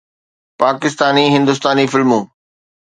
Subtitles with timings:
[0.59, 2.23] پاڪستاني، هندستاني فلمون